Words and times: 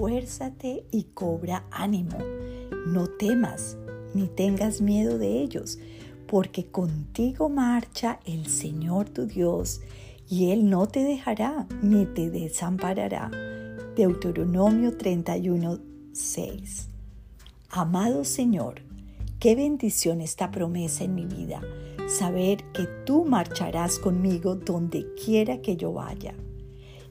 esfuérzate 0.00 0.86
y 0.90 1.04
cobra 1.12 1.66
ánimo. 1.70 2.16
No 2.86 3.06
temas 3.06 3.76
ni 4.14 4.28
tengas 4.28 4.80
miedo 4.80 5.18
de 5.18 5.42
ellos, 5.42 5.78
porque 6.26 6.66
contigo 6.66 7.50
marcha 7.50 8.18
el 8.24 8.46
Señor 8.46 9.10
tu 9.10 9.26
Dios, 9.26 9.82
y 10.26 10.52
Él 10.52 10.70
no 10.70 10.86
te 10.86 11.04
dejará 11.04 11.66
ni 11.82 12.06
te 12.06 12.30
desamparará. 12.30 13.30
Deuteronomio 13.94 14.96
31, 14.96 15.78
6. 16.12 16.88
Amado 17.68 18.24
Señor, 18.24 18.80
qué 19.38 19.54
bendición 19.54 20.22
esta 20.22 20.50
promesa 20.50 21.04
en 21.04 21.14
mi 21.14 21.26
vida, 21.26 21.60
saber 22.08 22.64
que 22.72 22.86
tú 23.04 23.26
marcharás 23.26 23.98
conmigo 23.98 24.54
donde 24.54 25.12
quiera 25.14 25.60
que 25.60 25.76
yo 25.76 25.92
vaya. 25.92 26.34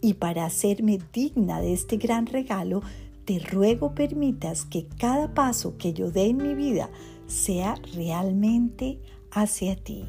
Y 0.00 0.14
para 0.14 0.44
hacerme 0.44 0.98
digna 1.12 1.60
de 1.60 1.72
este 1.72 1.96
gran 1.96 2.26
regalo, 2.26 2.82
te 3.24 3.38
ruego 3.38 3.94
permitas 3.94 4.64
que 4.64 4.86
cada 4.86 5.34
paso 5.34 5.76
que 5.76 5.92
yo 5.92 6.10
dé 6.10 6.26
en 6.26 6.38
mi 6.38 6.54
vida 6.54 6.90
sea 7.26 7.76
realmente 7.94 8.98
hacia 9.30 9.76
ti. 9.76 10.04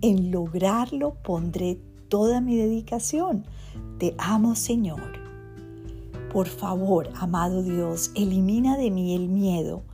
En 0.00 0.30
lograrlo 0.30 1.14
pondré 1.22 1.78
toda 2.08 2.40
mi 2.40 2.56
dedicación. 2.56 3.44
Te 3.98 4.14
amo, 4.18 4.54
Señor. 4.54 5.18
Por 6.32 6.48
favor, 6.48 7.10
amado 7.14 7.62
Dios, 7.62 8.10
elimina 8.14 8.76
de 8.76 8.90
mí 8.90 9.14
el 9.14 9.28
miedo 9.28 9.84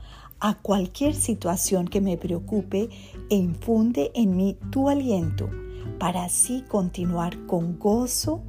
a 0.40 0.54
cualquier 0.54 1.14
situación 1.14 1.86
que 1.86 2.00
me 2.00 2.16
preocupe 2.16 2.90
e 3.30 3.34
infunde 3.36 4.10
en 4.14 4.36
mí 4.36 4.56
tu 4.70 4.88
aliento 4.88 5.48
para 6.00 6.24
así 6.24 6.64
continuar 6.66 7.46
con 7.46 7.78
gozo 7.78 8.42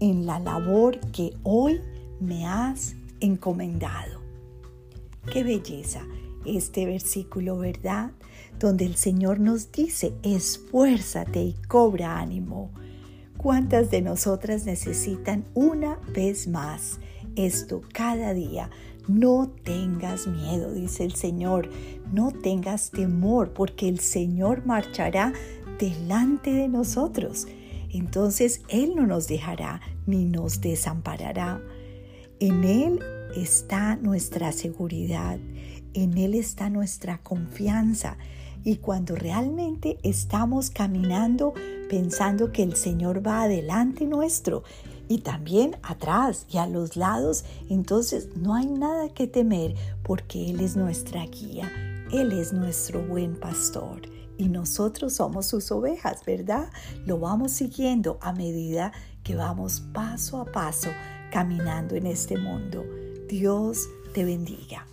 en 0.00 0.26
la 0.26 0.38
labor 0.38 0.98
que 1.12 1.34
hoy 1.42 1.80
me 2.20 2.46
has 2.46 2.94
encomendado. 3.20 4.20
Qué 5.32 5.42
belleza 5.42 6.02
este 6.44 6.86
versículo, 6.86 7.58
¿verdad? 7.58 8.12
Donde 8.58 8.84
el 8.84 8.96
Señor 8.96 9.40
nos 9.40 9.72
dice, 9.72 10.14
esfuérzate 10.22 11.42
y 11.42 11.54
cobra 11.68 12.18
ánimo. 12.18 12.70
¿Cuántas 13.36 13.90
de 13.90 14.02
nosotras 14.02 14.64
necesitan 14.64 15.44
una 15.54 15.98
vez 16.14 16.48
más 16.48 16.98
esto 17.36 17.82
cada 17.92 18.32
día? 18.32 18.70
No 19.06 19.50
tengas 19.64 20.26
miedo, 20.26 20.72
dice 20.72 21.04
el 21.04 21.14
Señor, 21.14 21.68
no 22.12 22.30
tengas 22.30 22.90
temor, 22.90 23.52
porque 23.52 23.88
el 23.88 24.00
Señor 24.00 24.64
marchará 24.64 25.32
delante 25.78 26.52
de 26.52 26.68
nosotros. 26.68 27.46
Entonces 27.94 28.60
Él 28.68 28.94
no 28.96 29.06
nos 29.06 29.28
dejará 29.28 29.80
ni 30.04 30.24
nos 30.24 30.60
desamparará. 30.60 31.62
En 32.40 32.64
Él 32.64 32.98
está 33.36 33.94
nuestra 33.94 34.50
seguridad, 34.50 35.38
en 35.94 36.18
Él 36.18 36.34
está 36.34 36.70
nuestra 36.70 37.18
confianza. 37.18 38.18
Y 38.64 38.76
cuando 38.76 39.14
realmente 39.14 39.98
estamos 40.02 40.70
caminando 40.70 41.54
pensando 41.88 42.50
que 42.50 42.64
el 42.64 42.74
Señor 42.74 43.24
va 43.24 43.42
adelante 43.42 44.06
nuestro 44.06 44.64
y 45.06 45.18
también 45.18 45.76
atrás 45.82 46.46
y 46.50 46.56
a 46.56 46.66
los 46.66 46.96
lados, 46.96 47.44
entonces 47.68 48.30
no 48.34 48.54
hay 48.54 48.66
nada 48.66 49.10
que 49.10 49.28
temer 49.28 49.76
porque 50.02 50.50
Él 50.50 50.60
es 50.60 50.76
nuestra 50.76 51.24
guía, 51.26 51.70
Él 52.10 52.32
es 52.32 52.52
nuestro 52.52 53.06
buen 53.06 53.38
pastor 53.38 54.00
y 54.36 54.48
nosotros 54.48 55.14
somos 55.14 55.46
sus 55.46 55.70
ovejas, 55.70 56.24
¿verdad? 56.24 56.70
Lo 57.06 57.18
vamos 57.18 57.52
siguiendo 57.52 58.18
a 58.20 58.32
medida 58.32 58.92
que 59.22 59.36
vamos 59.36 59.80
paso 59.92 60.40
a 60.40 60.44
paso 60.44 60.90
caminando 61.30 61.94
en 61.94 62.06
este 62.06 62.36
mundo. 62.36 62.84
Dios 63.28 63.88
te 64.12 64.24
bendiga. 64.24 64.86